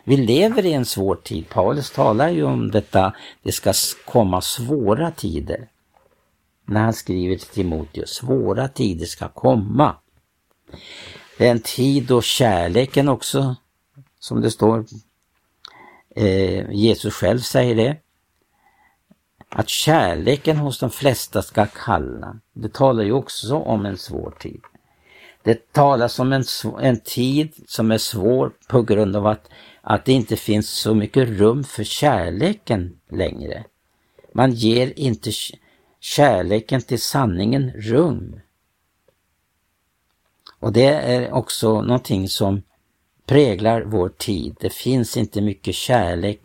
Vi 0.03 0.17
lever 0.17 0.65
i 0.65 0.73
en 0.73 0.85
svår 0.85 1.15
tid. 1.15 1.49
Paulus 1.49 1.91
talar 1.91 2.29
ju 2.29 2.43
om 2.43 2.71
detta, 2.71 3.13
det 3.43 3.51
ska 3.51 3.73
komma 4.05 4.41
svåra 4.41 5.11
tider. 5.11 5.67
När 6.65 6.81
han 6.81 6.93
skriver 6.93 7.35
till 7.35 7.47
Timoteus, 7.47 8.09
svåra 8.09 8.67
tider 8.67 9.05
ska 9.05 9.27
komma. 9.27 9.95
Det 11.37 11.47
är 11.47 11.51
en 11.51 11.61
tid 11.61 12.03
då 12.03 12.21
kärleken 12.21 13.09
också, 13.09 13.55
som 14.19 14.41
det 14.41 14.51
står, 14.51 14.85
eh, 16.15 16.71
Jesus 16.71 17.13
själv 17.13 17.39
säger 17.39 17.75
det, 17.75 17.97
att 19.55 19.69
kärleken 19.69 20.57
hos 20.57 20.79
de 20.79 20.89
flesta 20.89 21.41
ska 21.41 21.65
kallna. 21.65 22.39
Det 22.53 22.73
talar 22.73 23.03
ju 23.03 23.11
också 23.11 23.55
om 23.55 23.85
en 23.85 23.97
svår 23.97 24.31
tid. 24.39 24.61
Det 25.43 25.73
talas 25.73 26.19
om 26.19 26.33
en, 26.33 26.43
en 26.81 26.99
tid 26.99 27.53
som 27.67 27.91
är 27.91 27.97
svår 27.97 28.51
på 28.67 28.81
grund 28.81 29.15
av 29.15 29.27
att, 29.27 29.49
att 29.81 30.05
det 30.05 30.13
inte 30.13 30.35
finns 30.35 30.69
så 30.69 30.95
mycket 30.95 31.29
rum 31.29 31.63
för 31.63 31.83
kärleken 31.83 32.99
längre. 33.09 33.63
Man 34.33 34.51
ger 34.51 34.99
inte 34.99 35.31
kärleken 35.99 36.81
till 36.81 37.01
sanningen 37.01 37.71
rum. 37.71 38.39
Och 40.59 40.73
det 40.73 40.87
är 40.87 41.33
också 41.33 41.81
någonting 41.81 42.29
som 42.29 42.61
präglar 43.25 43.81
vår 43.81 44.09
tid. 44.09 44.57
Det 44.59 44.73
finns 44.73 45.17
inte 45.17 45.41
mycket 45.41 45.75
kärlek 45.75 46.41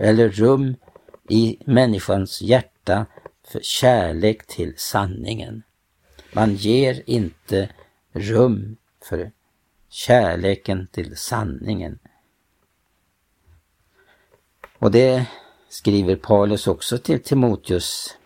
eller 0.00 0.28
rum 0.28 0.76
i 1.28 1.58
människans 1.66 2.42
hjärta 2.42 3.06
för 3.44 3.60
kärlek 3.62 4.46
till 4.46 4.74
sanningen. 4.76 5.62
Man 6.32 6.54
ger 6.54 7.02
inte 7.06 7.70
rum 8.12 8.76
för 9.08 9.32
kärleken 9.88 10.86
till 10.86 11.16
sanningen. 11.16 11.98
Och 14.78 14.90
det 14.90 15.26
skriver 15.68 16.16
Paulus 16.16 16.66
också 16.66 16.98
till 16.98 17.22
Timoteus, 17.22 18.16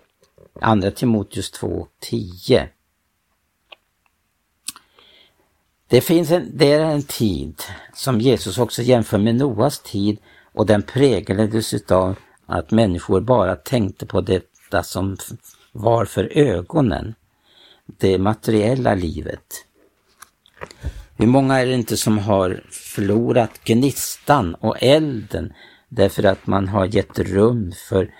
andra 0.60 0.90
Timoteus 0.90 1.52
2.10. 1.52 2.68
Det, 5.86 6.00
finns 6.00 6.30
en, 6.30 6.50
det 6.54 6.72
är 6.72 6.80
en 6.80 7.02
tid 7.02 7.62
som 7.94 8.20
Jesus 8.20 8.58
också 8.58 8.82
jämför 8.82 9.18
med 9.18 9.34
Noas 9.34 9.78
tid 9.78 10.18
och 10.52 10.66
den 10.66 10.82
präglades 10.82 11.74
utav 11.74 12.16
att 12.48 12.70
människor 12.70 13.20
bara 13.20 13.56
tänkte 13.56 14.06
på 14.06 14.20
detta 14.20 14.82
som 14.82 15.16
var 15.72 16.04
för 16.04 16.38
ögonen. 16.38 17.14
Det 17.86 18.18
materiella 18.18 18.94
livet. 18.94 19.64
Hur 21.16 21.26
många 21.26 21.58
är 21.58 21.66
det 21.66 21.74
inte 21.74 21.96
som 21.96 22.18
har 22.18 22.62
förlorat 22.70 23.64
gnistan 23.64 24.54
och 24.54 24.82
elden 24.82 25.52
därför 25.88 26.24
att 26.24 26.46
man 26.46 26.68
har 26.68 26.86
gett 26.86 27.18
rum 27.18 27.72
för, 27.88 28.10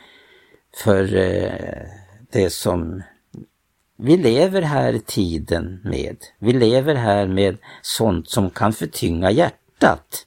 för 0.85 1.17
eh, 1.17 1.87
det 2.33 2.51
som 2.51 3.03
vi 3.99 4.17
lever 4.17 4.63
här 4.63 4.93
i 4.93 5.01
tiden 5.01 5.81
med. 5.85 6.17
Vi 6.39 6.53
lever 6.53 6.95
här 6.95 7.27
med 7.27 7.59
sånt 7.83 8.31
som 8.31 8.51
kan 8.51 8.73
förtynga 8.73 9.31
hjärtat. 9.31 10.27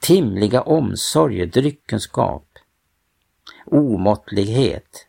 Timliga 0.00 0.62
omsorger, 0.62 1.46
dryckenskap, 1.46 2.51
omåttlighet. 3.66 5.06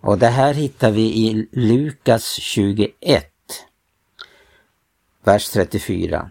Och 0.00 0.18
det 0.18 0.26
här 0.26 0.54
hittar 0.54 0.90
vi 0.90 1.28
i 1.28 1.48
Lukas 1.52 2.32
21, 2.32 3.26
vers 5.24 5.48
34. 5.48 6.30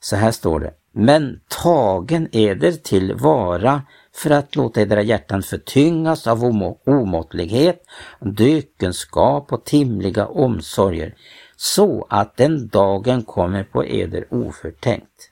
Så 0.00 0.16
här 0.16 0.32
står 0.32 0.60
det. 0.60 0.74
Men 0.92 1.40
tagen 1.48 2.28
eder 2.32 2.72
till 2.72 3.14
vara 3.14 3.82
för 4.12 4.30
att 4.30 4.56
låta 4.56 4.80
edra 4.80 5.02
hjärtan 5.02 5.42
förtyngas 5.42 6.26
av 6.26 6.44
omåttlighet, 6.84 7.82
dökenskap 8.20 9.52
och 9.52 9.64
timliga 9.64 10.26
omsorger, 10.26 11.14
så 11.56 12.06
att 12.10 12.36
den 12.36 12.68
dagen 12.68 13.22
kommer 13.22 13.64
på 13.64 13.84
eder 13.84 14.26
oförtänkt. 14.30 15.27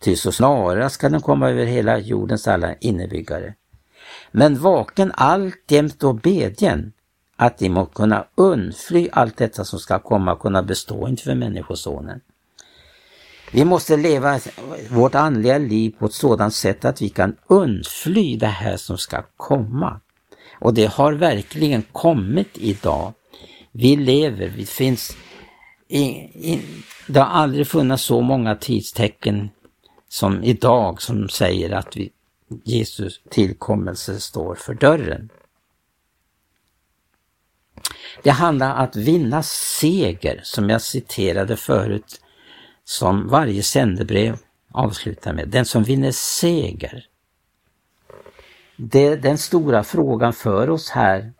Ty 0.00 0.16
så 0.16 0.32
snarast 0.32 0.94
ska 0.94 1.08
den 1.08 1.20
komma 1.20 1.50
över 1.50 1.64
hela 1.64 1.98
jordens 1.98 2.48
alla 2.48 2.74
innebyggare. 2.74 3.54
Men 4.30 4.58
vaken 4.58 5.12
alltjämt 5.14 6.02
och 6.02 6.14
bedjen, 6.14 6.92
att 7.36 7.58
de 7.58 7.68
må 7.68 7.86
kunna 7.86 8.24
undfly 8.34 9.08
allt 9.12 9.36
detta 9.36 9.64
som 9.64 9.78
ska 9.78 9.98
komma 9.98 10.32
och 10.32 10.40
kunna 10.40 10.62
bestå 10.62 11.08
inför 11.08 11.34
Människosonen. 11.34 12.20
Vi 13.52 13.64
måste 13.64 13.96
leva 13.96 14.40
vårt 14.90 15.14
andliga 15.14 15.58
liv 15.58 15.94
på 15.98 16.06
ett 16.06 16.12
sådant 16.12 16.54
sätt 16.54 16.84
att 16.84 17.02
vi 17.02 17.08
kan 17.08 17.36
undfly 17.46 18.36
det 18.36 18.46
här 18.46 18.76
som 18.76 18.98
ska 18.98 19.22
komma. 19.36 20.00
Och 20.52 20.74
det 20.74 20.86
har 20.86 21.12
verkligen 21.12 21.82
kommit 21.82 22.58
idag. 22.58 23.12
Vi 23.72 23.96
lever, 23.96 24.48
vi 24.48 24.66
finns 24.66 25.16
i, 25.88 26.00
i, 26.00 26.62
det 27.06 27.20
har 27.20 27.26
aldrig 27.26 27.66
funnits 27.66 28.02
så 28.02 28.20
många 28.20 28.54
tidstecken 28.54 29.50
som 30.10 30.44
idag 30.44 31.02
som 31.02 31.28
säger 31.28 31.70
att 31.70 31.96
vi, 31.96 32.12
Jesus 32.64 33.20
tillkommelse 33.30 34.20
står 34.20 34.54
för 34.54 34.74
dörren. 34.74 35.28
Det 38.22 38.30
handlar 38.30 38.74
om 38.74 38.84
att 38.84 38.96
vinna 38.96 39.42
seger, 39.42 40.40
som 40.42 40.70
jag 40.70 40.82
citerade 40.82 41.56
förut, 41.56 42.20
som 42.84 43.28
varje 43.28 43.62
sändebrev 43.62 44.38
avslutar 44.72 45.32
med. 45.32 45.48
Den 45.48 45.64
som 45.64 45.82
vinner 45.82 46.10
seger. 46.10 47.06
Det 48.76 49.06
är 49.06 49.16
den 49.16 49.38
stora 49.38 49.84
frågan 49.84 50.32
för 50.32 50.70
oss 50.70 50.90
här. 50.90 51.32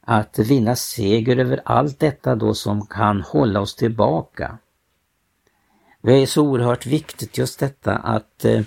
Att 0.00 0.38
vinna 0.38 0.76
seger 0.76 1.36
över 1.36 1.60
allt 1.64 1.98
detta 1.98 2.34
då 2.34 2.54
som 2.54 2.86
kan 2.86 3.20
hålla 3.20 3.60
oss 3.60 3.76
tillbaka. 3.76 4.58
Det 6.02 6.12
är 6.12 6.26
så 6.26 6.42
oerhört 6.42 6.86
viktigt 6.86 7.38
just 7.38 7.58
detta 7.58 7.96
att 7.96 8.44
eh, 8.44 8.62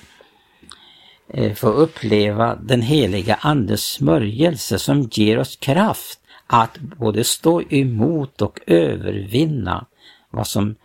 eh, 1.27 1.53
få 1.53 1.67
uppleva 1.67 2.55
den 2.55 2.81
heliga 2.81 3.35
Andes 3.41 3.83
smörjelse 3.83 4.79
som 4.79 5.01
ger 5.11 5.39
oss 5.39 5.55
kraft 5.55 6.19
att 6.47 6.77
både 6.77 7.23
stå 7.23 7.61
emot 7.61 8.41
och 8.41 8.59
övervinna 8.67 9.85
vad 10.29 10.47
som 10.47 10.75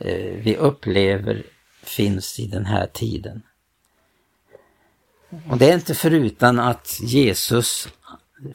eh, 0.00 0.34
vi 0.42 0.56
upplever 0.56 1.42
finns 1.82 2.40
i 2.40 2.46
den 2.46 2.66
här 2.66 2.86
tiden. 2.86 3.42
Och 5.50 5.58
det 5.58 5.70
är 5.70 5.74
inte 5.74 5.94
förutan 5.94 6.58
att 6.58 7.00
Jesus 7.02 7.88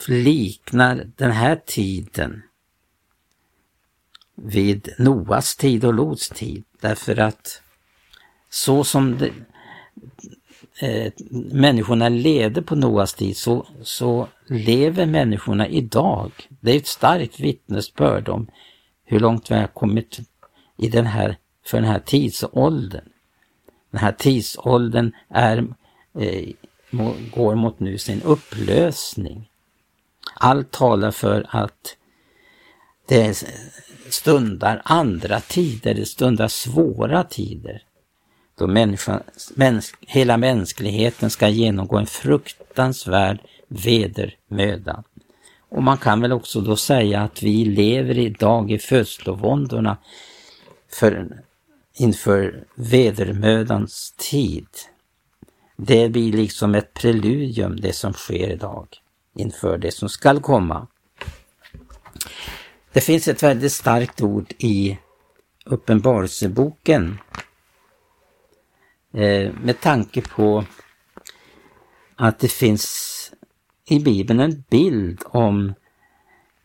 liknar 0.08 1.08
den 1.16 1.32
här 1.32 1.62
tiden 1.66 2.44
vid 4.44 4.90
Noas 4.98 5.56
tid 5.56 5.86
och 5.86 5.94
Lots 5.94 6.30
tid. 6.30 6.64
Därför 6.82 7.20
att 7.20 7.62
så 8.50 8.84
som 8.84 9.18
det, 9.18 9.32
eh, 10.88 11.12
människorna 11.52 12.10
levde 12.10 12.62
på 12.62 12.76
Noas 12.76 13.14
tid 13.14 13.38
så, 13.38 13.68
så 13.84 14.28
lever 14.48 15.06
människorna 15.06 15.68
idag. 15.68 16.32
Det 16.60 16.72
är 16.72 16.78
ett 16.78 16.88
starkt 16.88 17.40
vittnesbörd 17.40 18.30
om 18.30 18.48
hur 19.06 19.20
långt 19.20 19.52
vi 19.52 19.56
har 19.56 19.68
kommit 19.68 20.20
i 20.78 20.88
den 20.90 21.06
här, 21.06 21.38
för 21.66 21.78
den 21.78 21.90
här 21.90 22.00
tidsåldern. 22.00 23.10
Den 23.92 24.02
här 24.02 24.12
tidsåldern 24.12 25.12
är, 25.30 25.68
eh, 26.20 26.50
går 27.34 27.56
mot 27.56 27.80
nu 27.80 27.98
sin 27.98 28.22
upplösning. 28.22 29.50
Allt 30.34 30.72
talar 30.72 31.12
för 31.12 31.46
att 31.50 31.98
det 33.12 33.44
stundar 34.10 34.82
andra 34.86 35.40
tider, 35.40 35.94
det 35.94 36.06
stundar 36.06 36.48
svåra 36.48 37.24
tider. 37.24 37.84
Då 38.58 38.68
människan, 38.68 39.24
mäns, 39.56 39.94
hela 40.00 40.38
mänskligheten 40.38 41.30
ska 41.30 41.48
genomgå 41.48 41.98
en 41.98 42.06
fruktansvärd 42.06 43.40
vedermöda. 43.68 45.04
Och 45.70 45.84
man 45.84 45.98
kan 45.98 46.22
väl 46.22 46.32
också 46.32 46.62
då 46.62 46.76
säga 46.76 47.22
att 47.22 47.44
vi 47.44 47.66
lever 47.66 48.18
idag 48.18 48.72
i 48.72 48.80
födslovåndorna 48.80 49.98
för, 50.90 51.42
inför 51.94 52.64
vedermödans 52.76 54.14
tid. 54.18 54.68
Det 55.78 56.10
blir 56.10 56.34
liksom 56.34 56.76
ett 56.76 56.94
preludium 56.94 57.76
det 57.76 57.94
som 57.94 58.14
sker 58.14 58.50
idag 58.50 58.88
inför 59.36 59.78
det 59.78 59.92
som 59.92 60.10
skall 60.10 60.40
komma. 60.40 60.88
Det 62.94 63.02
finns 63.02 63.28
ett 63.28 63.44
väldigt 63.44 63.72
starkt 63.72 64.22
ord 64.22 64.54
i 64.58 64.98
Uppenbarelseboken 65.66 67.18
eh, 69.14 69.54
med 69.64 69.82
tanke 69.82 70.22
på 70.22 70.66
att 72.16 72.40
det 72.40 72.48
finns 72.48 73.32
i 73.86 74.00
Bibeln 74.00 74.40
en 74.40 74.64
bild 74.70 75.20
om 75.26 75.74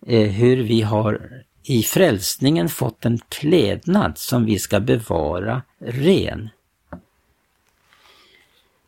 eh, 0.06 0.30
hur 0.30 0.56
vi 0.56 0.82
har 0.82 1.42
i 1.62 1.82
frälsningen 1.82 2.68
fått 2.68 3.04
en 3.04 3.18
klädnad 3.28 4.18
som 4.18 4.44
vi 4.44 4.58
ska 4.58 4.80
bevara 4.80 5.62
ren. 5.78 6.48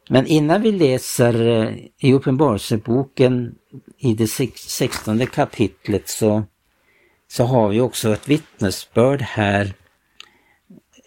Men 0.09 0.27
innan 0.27 0.63
vi 0.63 0.73
läser 0.73 1.47
eh, 1.47 1.75
i 1.99 2.13
Uppenbarelseboken 2.13 3.55
i 3.99 4.15
det 4.15 4.29
16 4.29 5.27
kapitlet 5.27 6.09
så, 6.09 6.45
så 7.29 7.45
har 7.45 7.69
vi 7.69 7.81
också 7.81 8.13
ett 8.13 8.29
vittnesbörd 8.29 9.23
här 9.23 9.75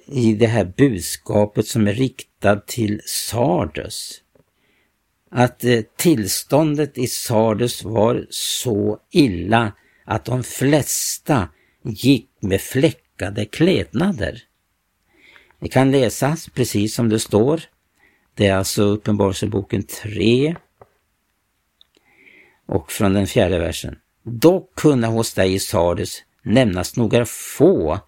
i 0.06 0.34
det 0.34 0.48
här 0.48 0.74
budskapet 0.78 1.68
som 1.68 1.88
är 1.88 1.94
riktat 1.94 2.68
till 2.68 3.02
Sardes. 3.06 4.22
Att 5.32 5.64
eh, 5.64 5.82
tillståndet 5.96 6.98
i 6.98 7.08
Sardes 7.08 7.84
var 7.84 8.28
så 8.30 9.00
illa 9.12 9.72
att 10.06 10.26
de 10.26 10.44
flesta 10.44 11.50
gick 11.84 12.30
med 12.40 12.62
fläckade 12.62 13.46
klädnader. 13.46 14.44
Det 15.60 15.70
kan 15.70 15.92
läsa 15.92 16.38
precis 16.54 16.96
som 16.96 17.10
det 17.10 17.20
står. 17.20 17.62
Det 18.34 18.48
är 18.48 18.56
alltså 18.56 18.84
Uppenbarelseboken 18.84 19.84
3 19.84 20.56
och 22.66 22.92
från 22.92 23.14
den 23.14 23.28
fjärde 23.28 23.60
versen. 23.60 24.01
Dock 24.24 24.76
kunna 24.76 25.08
hos 25.08 25.34
dig 25.34 25.54
i 25.54 25.60
Sardes 25.60 26.24
nämnas 26.44 26.96
några 26.96 27.26
få 27.26 28.00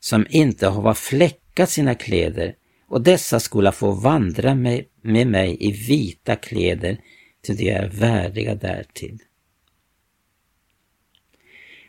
som 0.00 0.26
inte 0.30 0.66
har 0.66 0.94
fläckat 0.94 1.70
sina 1.70 1.94
kläder 1.94 2.54
och 2.88 3.02
dessa 3.02 3.40
skola 3.40 3.72
få 3.72 3.90
vandra 3.90 4.54
med, 4.54 4.84
med 5.02 5.26
mig 5.26 5.56
i 5.60 5.72
vita 5.72 6.36
kläder 6.36 6.98
till 7.42 7.56
de 7.56 7.70
är 7.70 7.88
värdiga 7.88 8.54
därtill. 8.54 9.18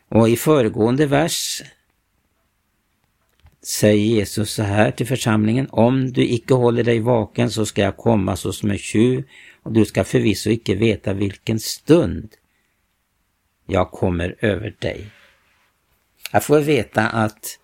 Och 0.09 0.29
i 0.29 0.35
föregående 0.35 1.05
vers 1.05 1.61
säger 3.61 4.05
Jesus 4.05 4.51
så 4.51 4.63
här 4.63 4.91
till 4.91 5.07
församlingen, 5.07 5.67
om 5.69 6.11
du 6.11 6.25
icke 6.25 6.53
håller 6.53 6.83
dig 6.83 6.99
vaken 6.99 7.51
så 7.51 7.65
ska 7.65 7.81
jag 7.81 7.97
komma 7.97 8.35
såsom 8.35 8.71
en 8.71 8.77
tjuv 8.77 9.23
och 9.63 9.71
du 9.71 9.85
ska 9.85 10.03
förvisso 10.03 10.49
icke 10.49 10.75
veta 10.75 11.13
vilken 11.13 11.59
stund 11.59 12.29
jag 13.65 13.91
kommer 13.91 14.35
över 14.39 14.75
dig. 14.79 15.11
Jag 16.31 16.43
får 16.43 16.59
veta 16.59 17.07
att 17.07 17.59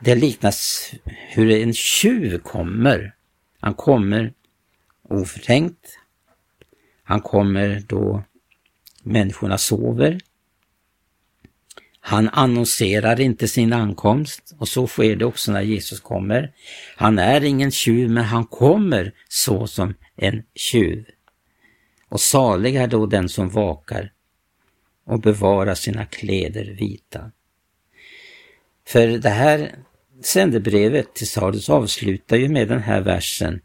det 0.00 0.14
liknas 0.14 0.90
hur 1.06 1.50
en 1.50 1.74
tjuv 1.74 2.38
kommer. 2.38 3.14
Han 3.60 3.74
kommer 3.74 4.32
oförtänkt. 5.08 5.98
Han 7.02 7.20
kommer 7.20 7.82
då 7.88 8.24
människorna 9.02 9.58
sover. 9.58 10.20
Han 12.00 12.28
annonserar 12.28 13.20
inte 13.20 13.48
sin 13.48 13.72
ankomst 13.72 14.54
och 14.58 14.68
så 14.68 14.86
sker 14.86 15.16
det 15.16 15.24
också 15.24 15.52
när 15.52 15.62
Jesus 15.62 16.00
kommer. 16.00 16.52
Han 16.96 17.18
är 17.18 17.44
ingen 17.44 17.70
tjuv 17.70 18.10
men 18.10 18.24
han 18.24 18.46
kommer 18.46 19.12
så 19.28 19.66
som 19.66 19.94
en 20.16 20.42
tjuv. 20.54 21.04
Och 22.08 22.20
salig 22.20 22.76
är 22.76 22.86
då 22.86 23.06
den 23.06 23.28
som 23.28 23.48
vakar 23.48 24.12
och 25.10 25.20
bevara 25.20 25.74
sina 25.74 26.06
kläder 26.06 26.64
vita. 26.64 27.30
För 28.86 29.06
det 29.06 29.28
här 29.28 29.74
sändebrevet 30.22 31.14
till 31.14 31.26
Sardis 31.26 31.70
avslutar 31.70 32.36
ju 32.36 32.48
med 32.48 32.68
den 32.68 32.82
här 32.82 33.00
versen 33.00 33.60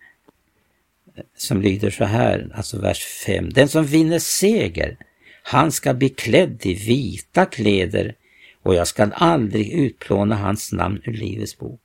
eh, 1.16 1.24
som 1.38 1.62
lyder 1.62 1.90
så 1.90 2.06
här, 2.06 2.52
alltså 2.56 2.82
vers 2.82 3.06
5. 3.26 3.50
Den 3.50 3.68
som 3.68 3.86
vinner 3.86 4.20
seger, 4.20 4.98
han 5.44 5.72
ska 5.72 5.94
bli 5.94 6.10
klädd 6.10 6.66
i 6.66 6.74
vita 6.74 7.46
kläder 7.46 8.16
och 8.64 8.76
jag 8.76 8.88
skall 8.88 9.14
aldrig 9.16 9.72
utplåna 9.72 10.36
hans 10.36 10.72
namn 10.72 11.02
ur 11.04 11.14
Livets 11.14 11.58
bok, 11.58 11.82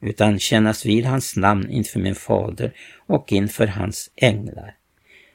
utan 0.00 0.38
kännas 0.38 0.86
vid 0.86 1.04
hans 1.04 1.36
namn 1.36 1.70
inför 1.70 2.00
min 2.00 2.14
fader 2.14 2.72
och 3.06 3.32
inför 3.32 3.66
hans 3.66 4.10
änglar. 4.16 4.74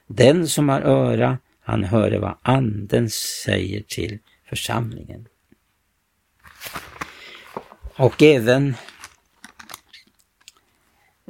Den 0.07 0.47
som 0.47 0.69
har 0.69 0.81
öra, 0.81 1.37
han 1.63 1.83
hörde 1.83 2.19
vad 2.19 2.37
anden 2.41 3.09
säger 3.09 3.81
till 3.81 4.19
församlingen. 4.49 5.27
Och 7.95 8.21
även 8.23 8.75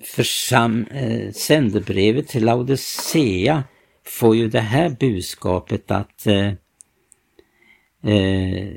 försam, 0.04 0.86
eh, 0.86 1.32
sändebrevet 1.32 2.28
till 2.28 2.46
Laodicea 2.46 3.64
får 4.04 4.36
ju 4.36 4.50
det 4.50 4.60
här 4.60 4.90
budskapet 4.90 5.92
att 5.92 6.28
eh, 6.28 6.54
eh, 8.14 8.74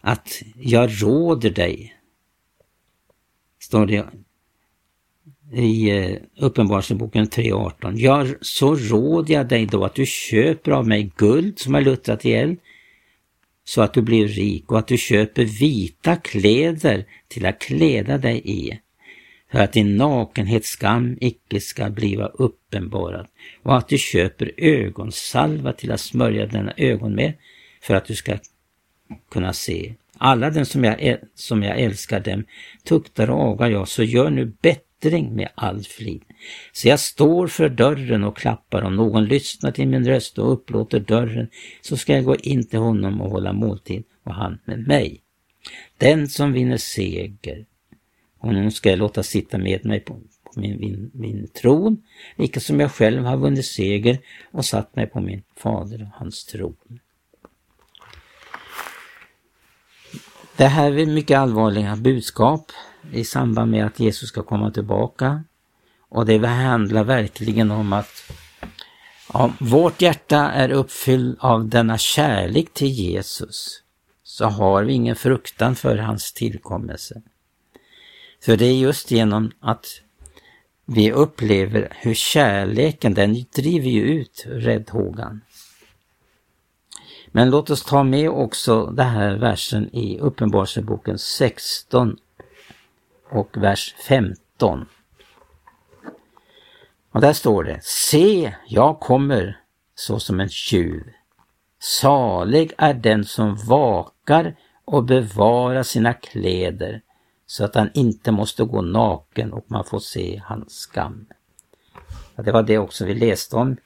att 0.00 0.42
jag 0.56 1.02
råder 1.02 1.50
dig, 1.50 1.96
står 3.58 3.86
det 3.86 4.06
i 5.52 5.90
eh, 5.90 6.16
Uppenbarelseboken 6.38 7.26
3.18. 7.26 7.94
Ja, 7.96 8.26
så 8.40 8.74
råder 8.74 9.34
jag 9.34 9.48
dig 9.48 9.66
då 9.66 9.84
att 9.84 9.94
du 9.94 10.06
köper 10.06 10.72
av 10.72 10.88
mig 10.88 11.12
guld 11.16 11.58
som 11.58 11.74
är 11.74 11.80
luttrat 11.80 12.24
ihjäl 12.24 12.56
så 13.64 13.82
att 13.82 13.94
du 13.94 14.02
blir 14.02 14.28
rik 14.28 14.72
och 14.72 14.78
att 14.78 14.88
du 14.88 14.98
köper 14.98 15.44
vita 15.44 16.16
kläder 16.16 17.04
till 17.28 17.46
att 17.46 17.58
kläda 17.58 18.18
dig 18.18 18.42
i 18.44 18.80
för 19.52 19.58
att 19.58 19.72
din 19.72 19.96
nakenhetsskam 19.96 21.18
icke 21.20 21.60
ska 21.60 21.90
bliva 21.90 22.26
uppenbarad 22.26 23.26
och 23.62 23.76
att 23.76 23.88
du 23.88 23.98
köper 23.98 24.52
ögonsalva 24.56 25.72
till 25.72 25.92
att 25.92 26.00
smörja 26.00 26.46
dina 26.46 26.72
ögon 26.76 27.14
med 27.14 27.32
för 27.82 27.94
att 27.94 28.04
du 28.04 28.14
ska 28.14 28.38
kunna 29.30 29.52
se. 29.52 29.94
Alla 30.18 30.50
den 30.50 30.66
som 30.66 30.84
jag, 30.84 31.16
som 31.34 31.62
jag 31.62 31.80
älskar 31.80 32.20
dem 32.20 32.44
tuktar 32.84 33.30
och 33.30 33.52
agar 33.52 33.70
jag, 33.70 33.88
så 33.88 34.02
gör 34.02 34.30
nu 34.30 34.52
bättre 34.62 34.93
bättring 35.04 35.36
med 35.36 35.48
all 35.54 35.82
flid. 35.82 36.22
Så 36.72 36.88
jag 36.88 37.00
står 37.00 37.46
för 37.46 37.68
dörren 37.68 38.24
och 38.24 38.36
klappar, 38.36 38.82
om 38.82 38.96
någon 38.96 39.24
lyssnar 39.24 39.72
till 39.72 39.88
min 39.88 40.06
röst 40.06 40.38
och 40.38 40.52
upplåter 40.52 41.00
dörren, 41.00 41.48
så 41.82 41.96
ska 41.96 42.12
jag 42.14 42.24
gå 42.24 42.36
in 42.36 42.66
till 42.66 42.78
honom 42.78 43.20
och 43.20 43.30
hålla 43.30 43.52
måltid 43.52 44.04
och 44.24 44.34
han 44.34 44.58
med 44.64 44.86
mig. 44.86 45.20
Den 45.98 46.28
som 46.28 46.52
vinner 46.52 46.76
seger, 46.76 47.66
honom 48.38 48.70
ska 48.70 48.90
jag 48.90 48.98
låta 48.98 49.22
sitta 49.22 49.58
med 49.58 49.84
mig 49.84 50.00
på, 50.00 50.14
på 50.14 50.60
min, 50.60 50.80
min, 50.80 51.10
min 51.14 51.48
tron, 51.48 52.02
lika 52.36 52.60
som 52.60 52.80
jag 52.80 52.92
själv 52.92 53.24
har 53.24 53.36
vunnit 53.36 53.66
seger 53.66 54.18
och 54.52 54.64
satt 54.64 54.96
mig 54.96 55.06
på 55.06 55.20
min 55.20 55.42
fader 55.56 56.02
och 56.02 56.18
hans 56.18 56.44
tron. 56.44 57.00
Det 60.56 60.66
här 60.66 60.98
är 60.98 61.06
mycket 61.06 61.38
allvarliga 61.38 61.96
budskap 61.96 62.72
i 63.12 63.24
samband 63.24 63.70
med 63.70 63.86
att 63.86 64.00
Jesus 64.00 64.28
ska 64.28 64.42
komma 64.42 64.70
tillbaka. 64.70 65.44
Och 66.08 66.26
det 66.26 66.46
handlar 66.46 67.04
verkligen 67.04 67.70
om 67.70 67.92
att 67.92 68.32
om 69.28 69.52
vårt 69.60 70.02
hjärta 70.02 70.50
är 70.50 70.70
uppfyllt 70.70 71.38
av 71.40 71.68
denna 71.68 71.98
kärlek 71.98 72.72
till 72.72 72.88
Jesus 72.88 73.82
så 74.22 74.44
har 74.44 74.84
vi 74.84 74.92
ingen 74.92 75.16
fruktan 75.16 75.76
för 75.76 75.96
hans 75.96 76.32
tillkommelse. 76.32 77.22
För 78.44 78.56
det 78.56 78.64
är 78.64 78.76
just 78.76 79.10
genom 79.10 79.50
att 79.60 79.86
vi 80.84 81.12
upplever 81.12 81.96
hur 82.00 82.14
kärleken, 82.14 83.14
den 83.14 83.44
driver 83.54 83.90
ju 83.90 84.02
ut 84.02 84.44
räddhågan. 84.46 85.40
Men 87.26 87.50
låt 87.50 87.70
oss 87.70 87.84
ta 87.84 88.02
med 88.02 88.30
också 88.30 88.86
den 88.86 89.08
här 89.08 89.34
versen 89.34 89.96
i 89.96 90.18
Uppenbarelseboken 90.18 91.18
16 91.18 92.16
och 93.34 93.56
vers 93.56 93.94
15. 94.08 94.86
Och 97.10 97.20
där 97.20 97.32
står 97.32 97.64
det, 97.64 97.80
Se, 97.82 98.54
jag 98.66 99.00
kommer 99.00 99.60
så 99.94 100.20
som 100.20 100.40
en 100.40 100.48
tjuv. 100.48 101.02
Salig 101.78 102.72
är 102.78 102.94
den 102.94 103.24
som 103.24 103.56
vakar 103.56 104.56
och 104.84 105.04
bevarar 105.04 105.82
sina 105.82 106.14
kläder 106.14 107.02
så 107.46 107.64
att 107.64 107.74
han 107.74 107.90
inte 107.94 108.32
måste 108.32 108.64
gå 108.64 108.82
naken 108.82 109.52
och 109.52 109.64
man 109.68 109.84
får 109.84 109.98
se 109.98 110.42
hans 110.44 110.72
skam. 110.72 111.26
Ja, 112.34 112.42
det 112.42 112.52
var 112.52 112.62
det 112.62 112.78
också 112.78 113.04
vi 113.04 113.14
läste 113.14 113.56
om 113.56 113.76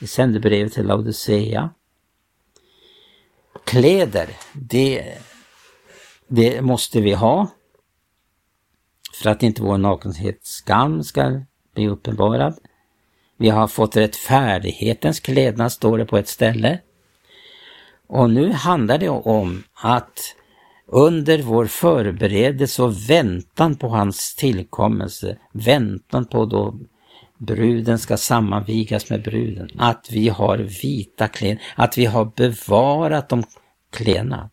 i 0.00 0.06
sändebrevet 0.06 0.72
till 0.72 0.86
Laodicea. 0.86 1.70
Kläder, 3.64 4.28
det, 4.52 5.18
det 6.26 6.62
måste 6.62 7.00
vi 7.00 7.12
ha 7.12 7.48
för 9.24 9.30
att 9.30 9.42
inte 9.42 9.62
vår 9.62 9.78
nakenhetsskam 9.78 11.02
ska 11.02 11.40
bli 11.74 11.88
uppenbarad. 11.88 12.54
Vi 13.36 13.48
har 13.48 13.68
fått 13.68 13.96
rättfärdighetens 13.96 15.20
klädnad, 15.20 15.72
står 15.72 15.98
det 15.98 16.06
på 16.06 16.18
ett 16.18 16.28
ställe. 16.28 16.80
Och 18.06 18.30
nu 18.30 18.52
handlar 18.52 18.98
det 18.98 19.08
om 19.08 19.62
att 19.74 20.36
under 20.86 21.42
vår 21.42 21.66
förberedelse 21.66 22.82
och 22.82 23.10
väntan 23.10 23.74
på 23.74 23.88
hans 23.88 24.34
tillkommelse, 24.34 25.38
väntan 25.52 26.24
på 26.24 26.44
då 26.44 26.78
bruden 27.38 27.98
ska 27.98 28.16
sammanvigas 28.16 29.10
med 29.10 29.22
bruden, 29.22 29.68
att 29.78 30.08
vi 30.10 30.28
har 30.28 30.58
vita 30.58 31.28
kläder, 31.28 31.62
att 31.74 31.98
vi 31.98 32.04
har 32.04 32.24
bevarat 32.36 33.28
de 33.28 33.44
klena. 33.90 34.50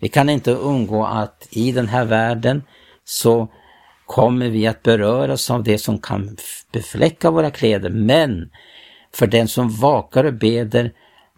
Vi 0.00 0.08
kan 0.08 0.28
inte 0.28 0.52
undgå 0.52 1.04
att 1.04 1.48
i 1.50 1.72
den 1.72 1.88
här 1.88 2.04
världen 2.04 2.62
så 3.04 3.48
kommer 4.06 4.48
vi 4.48 4.66
att 4.66 4.82
beröras 4.82 5.50
av 5.50 5.62
det 5.62 5.78
som 5.78 5.98
kan 5.98 6.36
befläcka 6.72 7.30
våra 7.30 7.50
kläder, 7.50 7.90
men 7.90 8.50
för 9.12 9.26
den 9.26 9.48
som 9.48 9.70
vakar 9.70 10.24
och 10.24 10.34
beder 10.34 10.92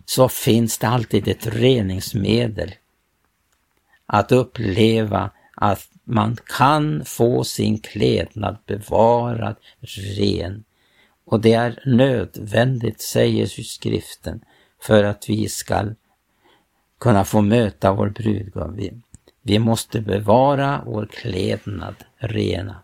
så 0.05 0.29
finns 0.29 0.79
det 0.79 0.89
alltid 0.89 1.29
ett 1.29 1.47
reningsmedel. 1.47 2.75
Att 4.07 4.33
uppleva 4.33 5.31
att 5.55 5.89
man 6.05 6.37
kan 6.59 7.05
få 7.05 7.45
sin 7.45 7.79
klädnad 7.79 8.57
bevarad 8.67 9.57
ren. 10.17 10.65
Och 11.27 11.41
det 11.41 11.53
är 11.53 11.83
nödvändigt, 11.87 13.01
säger 13.01 13.47
skriften, 13.47 14.41
för 14.83 15.05
att 15.05 15.29
vi 15.29 15.49
ska 15.49 15.85
kunna 17.01 17.25
få 17.25 17.41
möta 17.41 17.93
vår 17.93 18.09
brudgum. 18.09 18.77
Vi, 18.77 18.93
vi 19.43 19.59
måste 19.59 20.01
bevara 20.01 20.83
vår 20.87 21.07
klädnad 21.07 21.95
rena. 22.19 22.83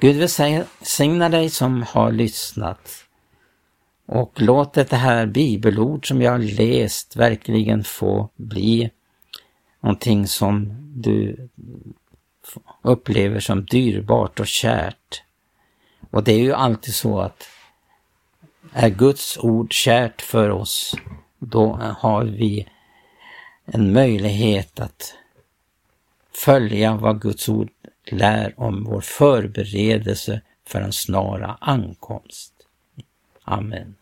Gud 0.00 0.16
välsigna 0.16 1.28
dig 1.28 1.50
som 1.50 1.82
har 1.82 2.12
lyssnat. 2.12 3.04
Och 4.06 4.32
låt 4.34 4.72
det 4.72 4.92
här 4.92 5.26
bibelord 5.26 6.08
som 6.08 6.22
jag 6.22 6.30
har 6.30 6.38
läst 6.38 7.16
verkligen 7.16 7.84
få 7.84 8.28
bli 8.36 8.90
någonting 9.80 10.26
som 10.26 10.76
du 10.96 11.48
upplever 12.82 13.40
som 13.40 13.64
dyrbart 13.64 14.40
och 14.40 14.46
kärt. 14.46 15.22
Och 16.10 16.24
det 16.24 16.32
är 16.32 16.38
ju 16.38 16.52
alltid 16.52 16.94
så 16.94 17.20
att 17.20 17.48
är 18.72 18.88
Guds 18.88 19.38
ord 19.38 19.72
kärt 19.72 20.22
för 20.22 20.50
oss, 20.50 20.94
då 21.38 21.78
har 21.98 22.24
vi 22.24 22.68
en 23.64 23.92
möjlighet 23.92 24.80
att 24.80 25.14
följa 26.32 26.96
vad 26.96 27.20
Guds 27.20 27.48
ord 27.48 27.68
lär 28.12 28.54
om 28.60 28.84
vår 28.84 29.00
förberedelse 29.00 30.40
för 30.66 30.80
en 30.80 30.92
snara 30.92 31.58
ankomst. 31.60 32.52
Amen. 33.44 33.94